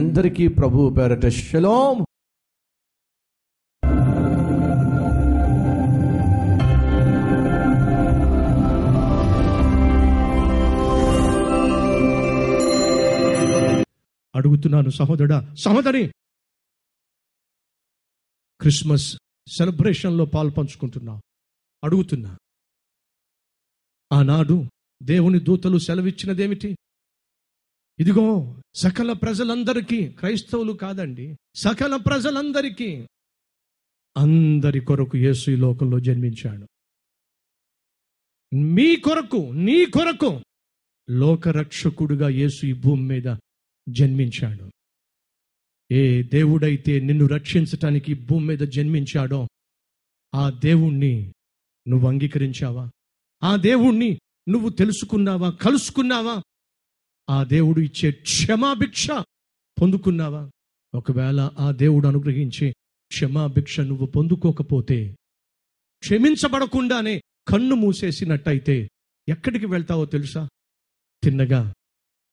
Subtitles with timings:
[0.00, 2.04] అందరికీ ప్రభు పేరట శలోం.
[14.34, 16.12] అడుగుతున్నాను సహోదరుడా సహోదరి!
[18.60, 19.16] క్రిస్మస్
[19.58, 21.20] సెలబ్రేషన్లో పాల్పంచుకుంటున్నా
[21.84, 22.38] అడుగుతున్నా.
[24.12, 24.64] ఆనాడు
[25.02, 26.76] దేవుని దూతలు సెలవిచ్చినదేమిటి?
[28.00, 33.06] ఇదిగో సకల ప్రజలందరికీ క్రైస్తవులు కాదండి సకల ప్రజలందరికీ
[34.16, 36.66] అందరి కొరకు యేసు ఈ లోకంలో జన్మించాడు.
[38.54, 40.40] మీ కొరకు నీ కొరకు
[41.10, 43.36] లోకరక్షకుడుగా యేసు ఈ భూమి మీద
[43.88, 44.70] జన్మించాడు.
[45.94, 49.48] ఏ దేవుడైతే నిన్ను రక్షించటానికి భూమి మీద జన్మించాడో
[50.34, 51.32] ఆ దేవుణ్ణి
[51.88, 52.90] నువ్వు అంగీకరించావా?
[53.42, 56.42] ఆ దేవుణ్ణి నువ్వు తెలుసుకున్నావా కలుసుకున్నావా?
[57.30, 59.10] ఆ దేవుడు ఇచ్చే క్షమాభిక్ష
[59.80, 60.50] పొందుకున్నావా?
[60.94, 62.70] ఒకవేళ ఆ దేవుడు అనుగ్రహించే
[63.08, 65.16] క్షమాభిక్ష నువ్వు పొందుకోకపోతే
[66.02, 68.88] క్షమించబడకుండానే కన్ను మూసేసినట్టయితే
[69.28, 70.48] ఎక్కడికి వెళ్తావో తెలుసా?
[71.22, 71.74] తిన్నగా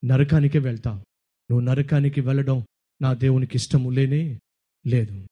[0.06, 0.98] నరకానికే వెళ్తావు.
[1.52, 2.66] నువ్వు నరకానికి వెళ్ళడం
[3.02, 4.39] నా దేవునికి ఇష్టము లేనే
[4.88, 5.28] లేదు.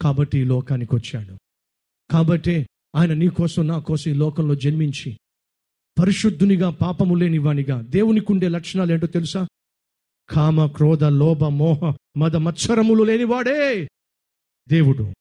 [0.00, 1.38] కాబట్టి ఈ లోకానికి వచ్చాడు
[2.10, 5.18] కాబట్టే ఆయన నీ కోసం నా కోసం ఈ లోకంలో జన్మించి
[5.98, 9.46] పరిశుద్ధునిగా పాపము లేనివానిగా దేవునికి ఉండే లక్షణాలు ఏంటో తెలుసా?
[10.28, 13.88] కామ క్రోధ లోభ మోహ మద మత్సరములు లేనివాడే
[14.68, 15.12] దేవుడు.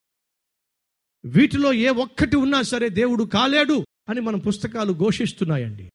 [1.25, 5.91] వీటిలో ఏ ఒక్కటి ఉన్నా సరే దేవుడు కాలేడు అని మన పుస్తకాలు ఘోషిస్తున్నాయండి.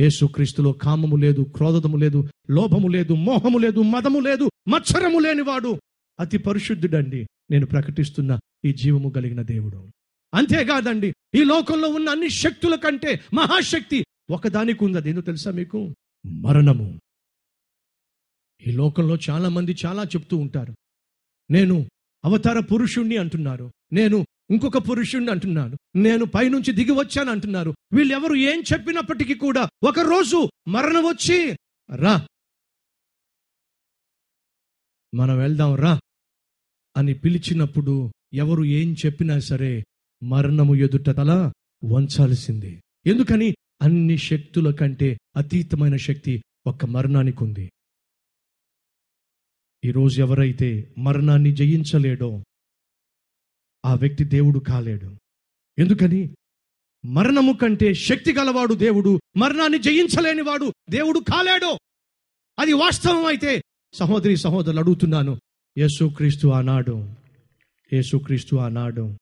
[0.00, 5.80] యేసుక్రీస్తులో కామము లేదు క్రోధము లేదు లోభము లేదు మోహము లేదు మదము లేదు మత్సరము లేనివాడు
[6.20, 7.26] అతి పరిశుద్ధుడండి.
[7.50, 9.90] నేను ప్రకటిస్తున్న ఈ జీవము కలిగిన దేవుడు.
[10.34, 15.94] అంతేకాదండి ఈ లోకంలో ఉన్న అన్ని శక్తుల కంటే మహాశక్తి ఒకదానికి ఉంది అదేందో తెలుసా మీకు?
[16.26, 17.00] మరణము.
[18.66, 20.74] ఈ లోకంలో చాలా మంది చాలా చెప్తూ ఉంటారు.
[21.50, 21.88] నేను
[22.24, 23.72] అవతార పురుషుణ్ణి అంటున్నారు.
[23.92, 25.76] నేను ఇంకొక పురుషుణ్ణి అంటున్నాను.
[25.96, 27.74] నేను పైనుంచి దిగి వచ్చాను అంటున్నారు.
[27.92, 31.56] వీళ్ళెవరు ఏం చెప్పినప్పటికీ కూడా ఒక రోజు మరణం వచ్చి
[31.96, 32.26] రా.
[35.14, 36.00] మనం వెళ్దాం రా
[36.96, 39.84] అని పిలిచినప్పుడు ఎవరు ఏం చెప్పినా సరే
[40.22, 41.52] మరణము ఎదుట తల
[41.84, 42.82] వంచాల్సిందే.
[43.06, 43.54] ఎందుకని?
[43.82, 47.70] అన్ని శక్తుల కంటే అతీతమైన శక్తి ఒక్క మరణానికి ఉంది
[49.84, 52.44] ఈరోజు ఎవరైతే మరణాన్ని జయించలేడో
[53.84, 55.16] ఆ వ్యక్తి దేవుడు కాలేడు.
[55.78, 56.34] ఎందుకని?
[57.04, 61.78] మరణము కంటే శక్తి గలవాడు దేవుడు మరణాన్ని జయించలేనివాడు దేవుడు కాలేడు.
[62.58, 63.62] అది వాస్తవం అయితే
[63.92, 65.40] సహోదరి సహోదరులు అడుగుతున్నాను.
[65.78, 67.14] యేసుక్రీస్తు ఆనాడు
[67.92, 69.18] యేసుక్రీస్తు ఆనాడు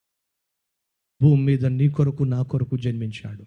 [1.22, 3.46] భూమి మీద నీ కొరకు నా కొరకు జన్మించాడు.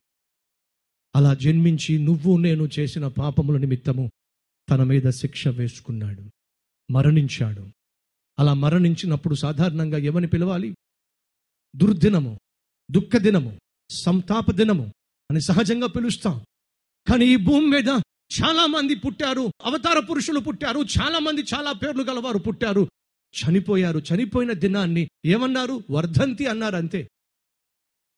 [1.16, 4.12] అలా జన్మించి నువ్వు నేను చేసిన పాపముల నిమిత్తము
[4.70, 6.24] తన మీద శిక్ష వేసుకున్నాడు.
[6.92, 7.68] మరణించాడు.
[8.40, 10.76] అలా మరణించినప్పుడు సాధారణంగా ఎవని పిలవాలి?
[11.76, 12.40] దుర్దినము
[12.92, 13.60] దుఃఖ దినము
[13.90, 14.94] సంతాప దినము
[15.32, 16.46] అని సహజంగా పిలుస్తాం.
[17.08, 17.88] కానీ ఈ భూమి మీద
[18.44, 22.90] చాలా మంది పుట్టారు అవతార పురుషులు పుట్టారు చాలా మంది చాలా పేర్లు గలవారు పుట్టారు.
[23.30, 25.84] చనిపోయారు చనిపోయిన దినాన్ని ఏమన్నారు?
[25.92, 27.10] వర్ధంతి అన్నారు అంతే.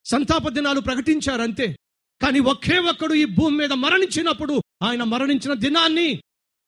[0.05, 1.75] సంతాప దినాలు ప్రకటించారు అంతే
[2.21, 6.23] కానీ ఒకే ఒక్కడు ఈ భూమి మీద మరణించినప్పుడు ఆయన మరణించిన దినాన్ని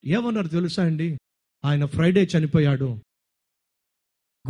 [0.05, 1.17] ఏమన్నారు తెలుసా అండి?
[1.65, 2.99] ఆయన ఫ్రైడే చనిపోయాడు.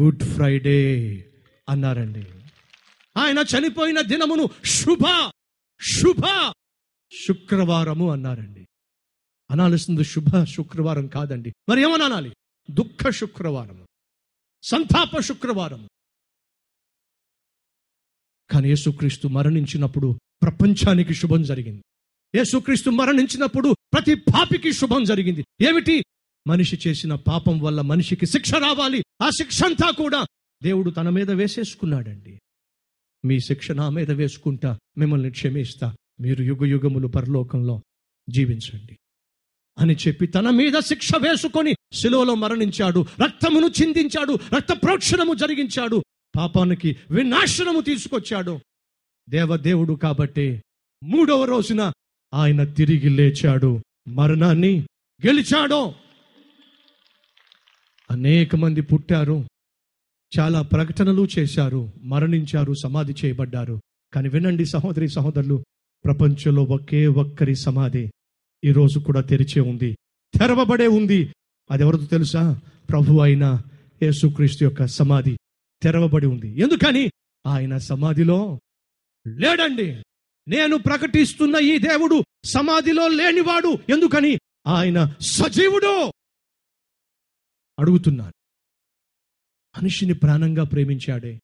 [0.01, 0.99] గుడ్ ఫ్రైడే
[1.69, 2.27] అన్నారండి.
[3.17, 5.31] ఆయన చనిపోయిన దినమును శుభ
[5.81, 6.53] శుభ
[7.27, 8.67] శుక్రవారము అన్నారండి.
[9.51, 11.53] అనాల్సింది శుభ శుక్రవారం కాదండి.
[11.69, 12.35] మరి ఏమనాలి?
[12.71, 13.87] దుఃఖ శుక్రవారము
[14.63, 15.89] సంతాప శుక్రవారం
[18.53, 21.81] కానీ యేసుక్రీస్తు మరణించినప్పుడు ప్రపంచానికి శుభం జరిగింది.
[22.35, 25.45] యేసుక్రీస్తు మరణించినప్పుడు ప్రతి పాపికి శుభం జరిగింది.
[25.61, 26.03] ఏమిటి?
[26.47, 29.03] మనిషి చేసిన పాపం వల్ల మనిషికి శిక్ష రావాలి.
[29.23, 30.25] ఆ శిక్ష అంతా కూడా
[30.63, 32.39] దేవుడు తన మీద వేసేసుకున్నాడండి.
[33.25, 35.95] మీ శిక్ష నా మీద వేసుకుంటా మిమ్మల్ని క్షమిస్తా.
[36.21, 37.81] మీరు యుగ యుగములు పరలోకంలో
[38.29, 38.97] జీవించండి
[39.79, 43.05] అని చెప్పి తన మీద శిక్ష వేసుకొని శిలువలో మరణించాడు.
[43.23, 44.39] రక్తమును చిందించాడు.
[44.55, 46.02] రక్త ప్రోక్షణము జరిగించాడు.
[46.37, 48.59] పాపానికి వినాశనము తీసుకొచ్చాడు.
[49.29, 50.61] దేవదేవుడు కాబట్టి
[51.03, 51.91] మూడవ రోజున
[52.33, 53.81] ఆయన తిరిగి లేచాడు.
[54.07, 54.79] మరణాన్ని
[55.27, 55.93] గెలిచాడు.
[58.11, 59.45] అనేక మంది పుట్టారు.
[60.39, 61.91] చాలా ప్రకటనలు చేశారు.
[62.01, 62.73] మరణించారు.
[62.73, 63.81] సమాధి చేయబడ్డారు.
[64.13, 65.63] కానీ వినండి సహోదరి సహోదరులు
[66.05, 68.11] ప్రపంచంలో ఒకే ఒక్కరి సమాధి
[68.63, 69.97] ఈ రోజు కూడా తెరిచే ఉంది.
[70.39, 71.29] తెరవబడే ఉంది.
[71.71, 72.61] అది ఎవరితో తెలుసా?
[72.89, 73.61] ప్రభు అయిన
[74.03, 75.37] యేసుక్రీస్తు యొక్క సమాధి.
[75.83, 76.61] తెరవబడి ఉంది.
[76.61, 77.11] ఎందుకని?
[77.45, 78.61] ఆయన సమాధిలో
[79.27, 80.03] లేడండి.
[80.47, 83.77] నేను ప్రకటిస్తున్న ఈ దేవుడు సమాధిలో లేనివాడు.
[83.89, 84.39] ఎందుకని?
[84.67, 86.13] ఆయన సజీవుడు
[87.79, 88.33] అడుగుతున్నాను
[89.77, 91.39] మనిషిని ప్రాణంగా ప్రేమించాడే.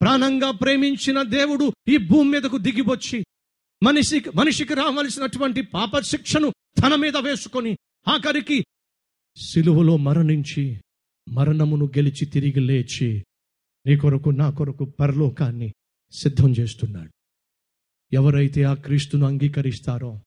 [0.00, 3.24] ప్రాణంగా ప్రేమించిన దేవుడు ఈ భూమి మీదకు దిగివచ్చి
[3.82, 7.76] మనిషికి మనిషికి రావలసినటువంటి పాప శిక్షను తన మీద వేసుకొని
[8.08, 8.64] ఆఖరికి
[9.36, 10.80] సిలువలో మరణించి
[11.28, 13.24] మరణమును గెలిచి తిరిగి లేచి
[13.86, 15.72] నీ కొరకు నా కొరకు పరలోకాన్ని
[16.12, 17.12] సిద్ధం చేస్తున్నాడు.
[18.12, 20.20] ఎవరైతే ఆ క్రీస్తును అంగీకరిస్తారో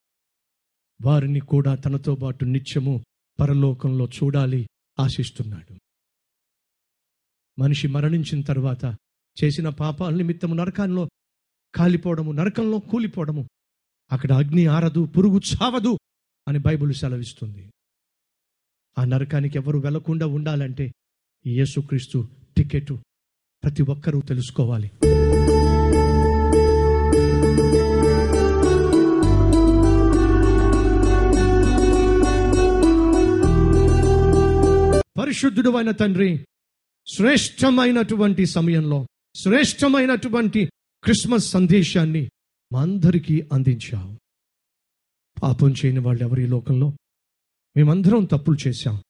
[1.02, 3.04] వారిని కూడా తనతో పాటు నిత్యము
[3.40, 4.68] పరలోకంలో చూడాలి
[5.00, 5.74] ఆశిస్తున్నాడు.
[7.58, 8.84] మనిషి మరణించిన తర్వాత
[9.44, 11.08] చేసిన పాపాల నిమిత్తము నరకంలో
[11.74, 13.48] కాలిపోవడము నరకంలో కూలిపోవడము
[14.12, 15.98] అక్కడ అగ్ని ఆరదు పురుగు చావదు
[16.48, 17.70] అని బైబిల్ సెలవిస్తుంది.
[18.98, 20.92] ఆ నరకానికి ఎవరు వెళ్ళకుండా ఉండాలంటే
[21.46, 22.92] ఈ యేసుక్రీస్తు టికెట్
[23.64, 24.90] ప్రతి ఒక్కరూ తెలుసుకోవాలి.
[35.18, 36.46] పరిశుద్ధుడు అయిన తండ్రి
[37.06, 40.70] శ్రేష్టమైనటువంటి సమయంలో శ్రేష్టమైనటువంటి
[41.02, 42.30] క్రిస్మస్ సందేశాన్ని
[42.72, 44.16] మా అందరికీ అందించావు.
[45.42, 46.88] పాపం చేయని వాళ్ళు ఎవరి ఈ లోకంలో?
[47.76, 49.02] మేమందరం తప్పులు చేశాం.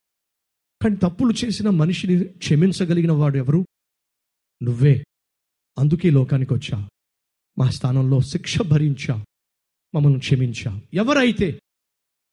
[0.82, 3.64] కానీ తప్పులు చేసిన మనిషిని క్షమించగలిగిన వాడు ఎవరు?
[4.62, 5.04] నువ్వే.
[5.78, 6.88] అందుకే లోకానికి వచ్చా
[7.58, 9.24] మా స్థానంలో శిక్ష భరించా.
[9.94, 10.80] మమ్మల్ని క్షమించా.
[10.94, 11.60] ఎవరైతే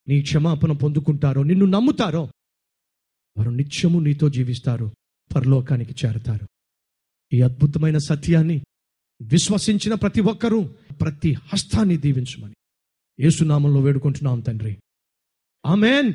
[0.08, 2.24] నీ క్షమాపణ పొందుకుంటారో నిన్ను నమ్ముతారో
[3.38, 4.92] వారు నిత్యము నీతో జీవిస్తారు
[5.36, 6.48] పరలోకానికి చేరతారు.
[7.34, 8.64] ఈ అద్భుతమైన సత్యాన్ని
[9.22, 10.64] విశ్వసించిన ప్రతి ఒక్కరూ
[11.02, 12.56] ప్రతి హస్తాన్ని దీవించమని.
[13.20, 14.78] యేసునామంలో వేడుకుంటున్నాం తండ్రి.
[15.66, 16.14] ఆమెన్.